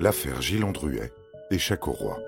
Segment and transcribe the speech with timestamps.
[0.00, 1.12] L'affaire Gilles Andruet,
[1.50, 2.18] échec au roi.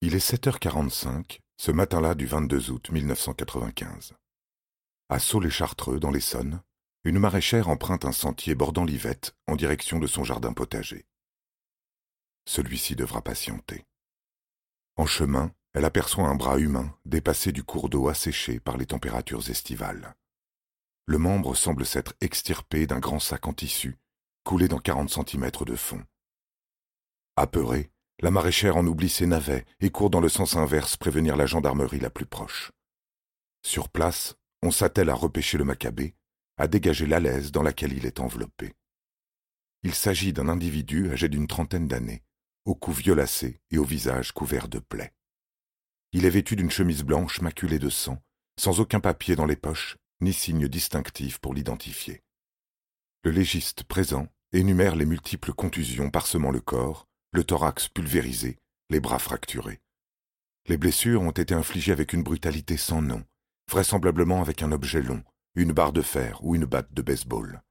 [0.00, 4.14] Il est 7h45, ce matin-là du 22 août 1995.
[5.08, 6.62] À Sceaux-les-Chartreux, dans l'Essonne,
[7.02, 11.04] une maraîchère emprunte un sentier bordant l'Yvette en direction de son jardin potager.
[12.44, 13.84] Celui-ci devra patienter.
[14.96, 19.50] En chemin, elle aperçoit un bras humain dépassé du cours d'eau asséché par les températures
[19.50, 20.16] estivales.
[21.04, 23.98] Le membre semble s'être extirpé d'un grand sac en tissu,
[24.42, 26.02] coulé dans quarante centimètres de fond.
[27.36, 31.44] Apeurée, la maraîchère en oublie ses navets et court dans le sens inverse prévenir la
[31.44, 32.72] gendarmerie la plus proche.
[33.62, 36.14] Sur place, on s'attelle à repêcher le macabé,
[36.56, 38.72] à dégager l'alaise dans laquelle il est enveloppé.
[39.82, 42.24] Il s'agit d'un individu âgé d'une trentaine d'années,
[42.64, 45.12] au cou violacé et au visage couvert de plaies.
[46.12, 48.22] Il est vêtu d'une chemise blanche maculée de sang,
[48.58, 52.22] sans aucun papier dans les poches, ni signe distinctif pour l'identifier.
[53.24, 59.18] Le légiste présent énumère les multiples contusions parsemant le corps, le thorax pulvérisé, les bras
[59.18, 59.80] fracturés.
[60.68, 63.24] Les blessures ont été infligées avec une brutalité sans nom,
[63.70, 65.22] vraisemblablement avec un objet long,
[65.54, 67.62] une barre de fer ou une batte de baseball.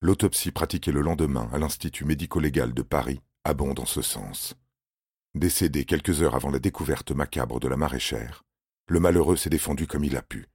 [0.00, 4.54] L'autopsie pratiquée le lendemain à l'Institut médico-légal de Paris abonde en ce sens.
[5.34, 8.44] Décédé quelques heures avant la découverte macabre de la maraîchère,
[8.86, 10.46] le malheureux s'est défendu comme il a pu.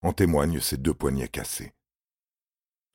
[0.00, 1.74] En témoignent ses deux poignets cassés.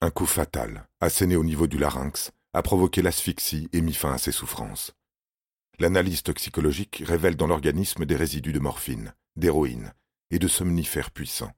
[0.01, 4.17] Un coup fatal, asséné au niveau du larynx, a provoqué l'asphyxie et mis fin à
[4.17, 4.93] ses souffrances.
[5.77, 9.93] L'analyse toxicologique révèle dans l'organisme des résidus de morphine, d'héroïne
[10.31, 11.53] et de somnifères puissants.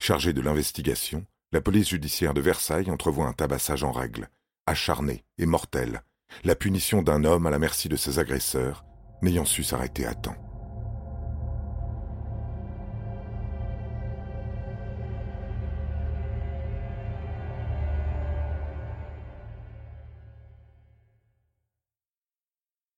[0.00, 4.28] Chargée de l'investigation, la police judiciaire de Versailles entrevoit un tabassage en règle,
[4.66, 6.02] acharné et mortel,
[6.44, 8.84] la punition d'un homme à la merci de ses agresseurs,
[9.22, 10.36] n'ayant su s'arrêter à temps.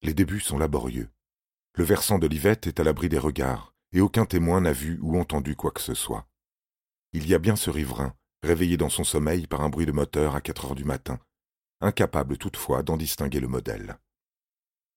[0.05, 1.09] Les débuts sont laborieux.
[1.75, 5.19] Le versant de l'Yvette est à l'abri des regards, et aucun témoin n'a vu ou
[5.19, 6.27] entendu quoi que ce soit.
[7.13, 10.35] Il y a bien ce riverain, réveillé dans son sommeil par un bruit de moteur
[10.35, 11.21] à quatre heures du matin,
[11.83, 13.99] incapable toutefois d'en distinguer le modèle.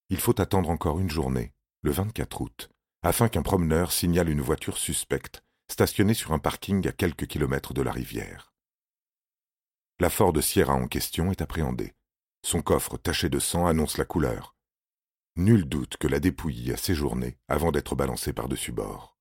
[0.09, 2.69] Il faut attendre encore une journée, le 24 août,
[3.03, 7.81] afin qu'un promeneur signale une voiture suspecte stationnée sur un parking à quelques kilomètres de
[7.81, 8.53] la rivière.
[9.99, 11.93] La Ford Sierra en question est appréhendée.
[12.43, 14.55] Son coffre taché de sang annonce la couleur.
[15.37, 19.17] Nul doute que la dépouille a séjourné avant d'être balancée par-dessus bord.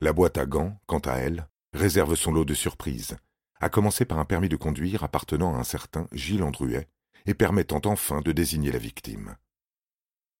[0.00, 3.16] La boîte à gants, quant à elle, réserve son lot de surprises,
[3.64, 6.86] à commencer par un permis de conduire appartenant à un certain Gilles Andruet
[7.24, 9.38] et permettant enfin de désigner la victime.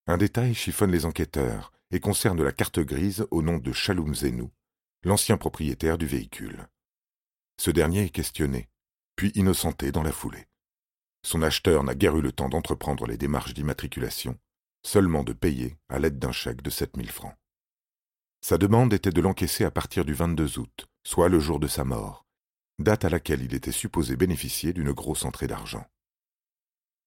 [0.06, 4.50] Un détail chiffonne les enquêteurs et concerne la carte grise au nom de Chaloum Zenou,
[5.04, 6.68] l'ancien propriétaire du véhicule.
[7.58, 8.68] Ce dernier est questionné,
[9.16, 10.46] puis innocenté dans la foulée.
[11.22, 14.38] Son acheteur n'a guère eu le temps d'entreprendre les démarches d'immatriculation,
[14.82, 17.36] seulement de payer à l'aide d'un chèque de sept mille francs.
[18.42, 21.84] Sa demande était de l'encaisser à partir du 22 août, soit le jour de sa
[21.84, 22.23] mort,
[22.78, 25.86] date à laquelle il était supposé bénéficier d'une grosse entrée d'argent.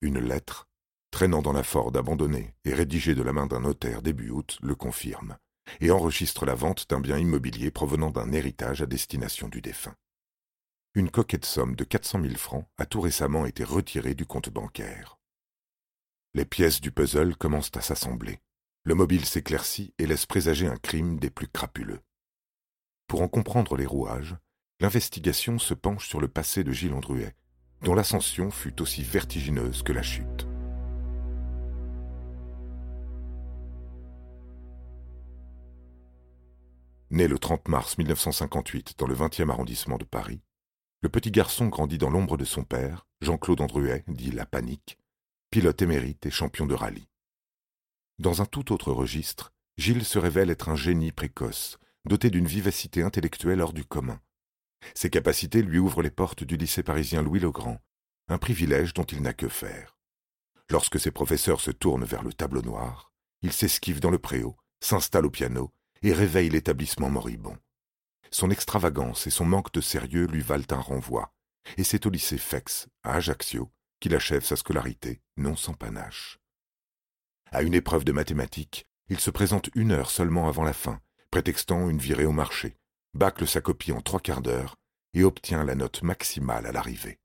[0.01, 0.67] Une lettre,
[1.11, 4.75] traînant dans la Ford abandonnée et rédigée de la main d'un notaire début août, le
[4.75, 5.37] confirme,
[5.81, 9.95] et enregistre la vente d'un bien immobilier provenant d'un héritage à destination du défunt.
[10.95, 14.49] Une coquette somme de quatre cent mille francs a tout récemment été retirée du compte
[14.49, 15.19] bancaire.
[16.33, 18.39] Les pièces du puzzle commencent à s'assembler.
[18.83, 22.01] Le mobile s'éclaircit et laisse présager un crime des plus crapuleux.
[23.07, 24.35] Pour en comprendre les rouages,
[24.79, 27.33] l'investigation se penche sur le passé de Gilles Andruet,
[27.81, 30.47] dont l'ascension fut aussi vertigineuse que la chute.
[37.09, 40.41] Né le 30 mars 1958 dans le 20e arrondissement de Paris,
[41.01, 44.97] le petit garçon grandit dans l'ombre de son père, Jean-Claude Andruet, dit La Panique,
[45.49, 47.07] pilote émérite et champion de rallye.
[48.19, 53.03] Dans un tout autre registre, Gilles se révèle être un génie précoce, doté d'une vivacité
[53.03, 54.19] intellectuelle hors du commun,
[54.93, 57.79] ses capacités lui ouvrent les portes du lycée parisien Louis-le-Grand,
[58.27, 59.97] un privilège dont il n'a que faire.
[60.69, 65.25] Lorsque ses professeurs se tournent vers le tableau noir, il s'esquive dans le préau, s'installe
[65.25, 65.71] au piano
[66.01, 67.57] et réveille l'établissement moribond.
[68.31, 71.33] Son extravagance et son manque de sérieux lui valent un renvoi,
[71.77, 76.39] et c'est au lycée Fex, à Ajaccio, qu'il achève sa scolarité, non sans panache.
[77.51, 80.99] À une épreuve de mathématiques, il se présente une heure seulement avant la fin,
[81.31, 82.77] prétextant une virée au marché,
[83.17, 84.77] bâcle sa copie en trois quarts d'heure
[85.13, 87.19] et obtient la note maximale à l'arrivée.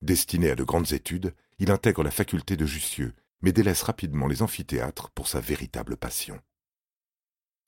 [0.00, 4.42] Destiné à de grandes études, il intègre la faculté de Jussieu, mais délaisse rapidement les
[4.42, 6.40] amphithéâtres pour sa véritable passion.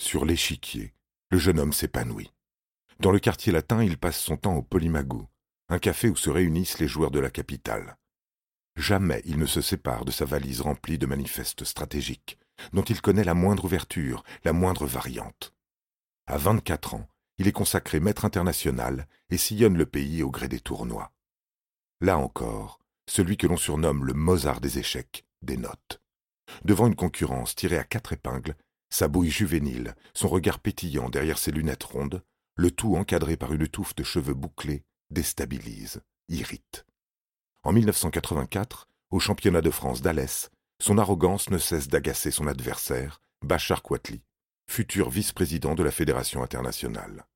[0.00, 0.94] Sur l'échiquier,
[1.30, 2.32] le jeune homme s'épanouit.
[3.00, 5.28] Dans le quartier latin, il passe son temps au Polymago,
[5.68, 7.96] un café où se réunissent les joueurs de la capitale.
[8.76, 12.38] Jamais il ne se sépare de sa valise remplie de manifestes stratégiques,
[12.72, 15.54] dont il connaît la moindre ouverture, la moindre variante.
[16.26, 20.60] À vingt-quatre ans, il est consacré maître international et sillonne le pays au gré des
[20.60, 21.12] tournois.
[22.00, 26.00] Là encore, celui que l'on surnomme le Mozart des échecs dénote.
[26.64, 28.56] Devant une concurrence tirée à quatre épingles,
[28.90, 32.22] sa bouille juvénile, son regard pétillant derrière ses lunettes rondes,
[32.56, 36.86] le tout encadré par une touffe de cheveux bouclés, déstabilise, irrite.
[37.62, 40.50] En 1984, au championnat de France d'Alès,
[40.80, 44.22] son arrogance ne cesse d'agacer son adversaire, Bachar Quatli,
[44.68, 47.26] futur vice-président de la Fédération internationale.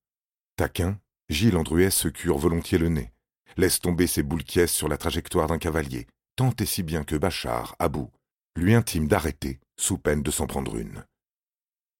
[0.56, 0.98] Taquin,
[1.28, 3.12] Gilles Andruès se cure volontiers le nez,
[3.56, 6.06] laisse tomber ses boules sur la trajectoire d'un cavalier,
[6.36, 8.10] tant et si bien que Bachar, à bout,
[8.56, 11.04] lui intime d'arrêter, sous peine de s'en prendre une.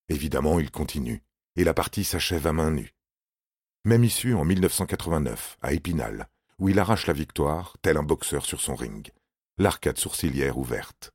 [0.08, 1.22] Évidemment, il continue,
[1.56, 2.94] et la partie s'achève à main nue.
[3.84, 6.28] Même issue en 1989, à Épinal,
[6.58, 9.10] où il arrache la victoire, tel un boxeur sur son ring,
[9.56, 11.12] l'arcade sourcilière ouverte.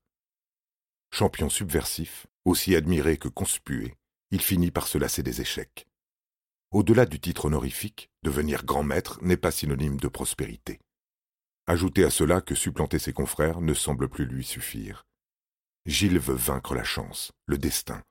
[1.12, 3.96] Champion subversif, aussi admiré que conspué,
[4.32, 5.88] il finit par se lasser des échecs.
[6.72, 10.80] Au-delà du titre honorifique, devenir grand maître n'est pas synonyme de prospérité.
[11.68, 15.06] Ajoutez à cela que supplanter ses confrères ne semble plus lui suffire.
[15.86, 18.04] Gilles veut vaincre la chance, le destin.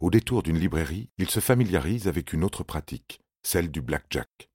[0.00, 4.48] Au détour d'une librairie, il se familiarise avec une autre pratique, celle du blackjack.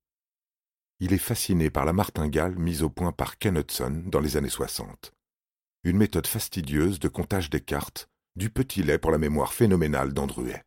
[0.99, 4.49] Il est fasciné par la martingale mise au point par Ken Hudson dans les années
[4.49, 5.13] 60.
[5.83, 10.63] Une méthode fastidieuse de comptage des cartes, du petit lait pour la mémoire phénoménale d'Andruet.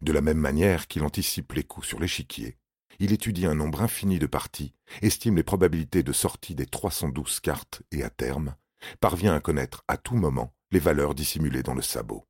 [0.00, 2.58] De la même manière qu'il anticipe les coups sur l'échiquier,
[2.98, 7.82] il étudie un nombre infini de parties, estime les probabilités de sortie des 312 cartes
[7.92, 8.56] et, à terme,
[9.00, 12.26] parvient à connaître à tout moment les valeurs dissimulées dans le sabot.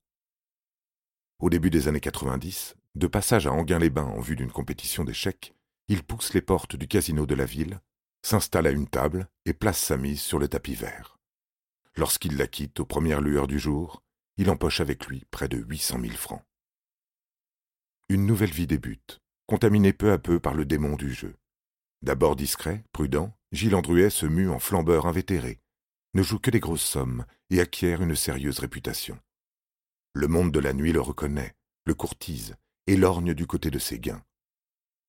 [1.39, 5.55] Au début des années 90, de passage à Anguin-les-Bains en vue d'une compétition d'échecs,
[5.89, 7.81] il pousse les portes du casino de la ville,
[8.23, 11.19] s'installe à une table et place sa mise sur le tapis vert.
[11.97, 14.03] Lorsqu'il la quitte aux premières lueurs du jour,
[14.37, 16.43] il empoche avec lui près de huit cent mille francs.
[18.09, 21.35] Une nouvelle vie débute, contaminée peu à peu par le démon du jeu.
[22.03, 25.61] D'abord discret, prudent, Gilles Andruet se mue en flambeur invétéré,
[26.15, 29.19] ne joue que des grosses sommes et acquiert une sérieuse réputation.
[30.13, 32.55] Le monde de la nuit le reconnaît, le courtise
[32.87, 34.23] et lorgne du côté de ses gains.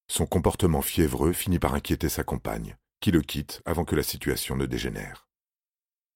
[0.09, 4.55] Son comportement fiévreux finit par inquiéter sa compagne, qui le quitte avant que la situation
[4.55, 5.27] ne dégénère.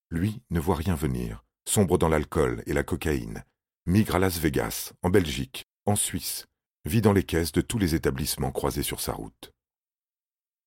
[0.09, 3.45] Lui ne voit rien venir, sombre dans l'alcool et la cocaïne,
[3.85, 6.47] migre à Las Vegas, en Belgique, en Suisse,
[6.85, 9.53] vit dans les caisses de tous les établissements croisés sur sa route.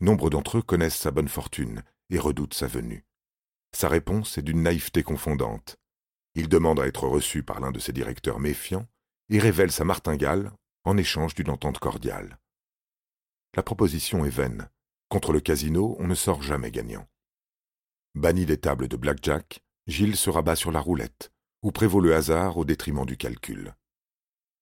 [0.00, 3.04] Nombre d'entre eux connaissent sa bonne fortune et redoutent sa venue.
[3.72, 5.76] Sa réponse est d'une naïveté confondante.
[6.34, 8.86] Il demande à être reçu par l'un de ses directeurs méfiants
[9.28, 10.52] et révèle sa martingale
[10.84, 12.38] en échange d'une entente cordiale.
[13.56, 14.68] La proposition est vaine.
[15.08, 17.08] Contre le casino, on ne sort jamais gagnant.
[18.14, 21.32] Banni des tables de blackjack, Gilles se rabat sur la roulette,
[21.62, 23.74] où prévaut le hasard au détriment du calcul.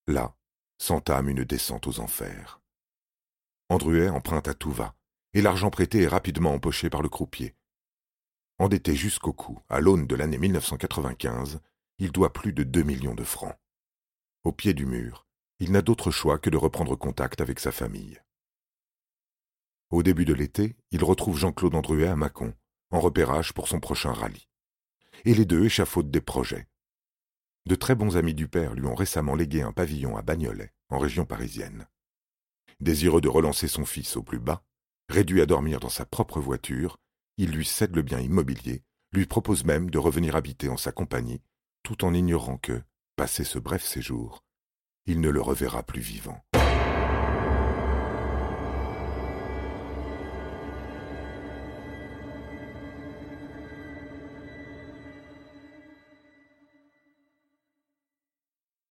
[0.06, 0.34] Là
[0.82, 2.60] s'entame une descente aux enfers.
[3.68, 4.96] Andruet emprunte à tout va,
[5.32, 7.54] et l'argent prêté est rapidement empoché par le croupier.
[8.58, 11.60] Endetté jusqu'au cou à l'aune de l'année 1995,
[11.98, 13.54] il doit plus de deux millions de francs.
[14.42, 15.24] Au pied du mur,
[15.60, 18.20] il n'a d'autre choix que de reprendre contact avec sa famille.
[19.90, 22.54] Au début de l'été, il retrouve Jean-Claude Andruet à Mâcon,
[22.90, 24.48] en repérage pour son prochain rallye.
[25.24, 26.66] Et les deux échafaudent des projets.
[27.64, 30.98] De très bons amis du père lui ont récemment légué un pavillon à Bagnolet, en
[30.98, 31.86] région parisienne.
[32.80, 34.62] Désireux de relancer son fils au plus bas,
[35.08, 36.98] réduit à dormir dans sa propre voiture,
[37.38, 38.82] il lui cède le bien immobilier,
[39.12, 41.42] lui propose même de revenir habiter en sa compagnie,
[41.82, 42.82] tout en ignorant que,
[43.16, 44.44] passé ce bref séjour,
[45.06, 46.44] il ne le reverra plus vivant.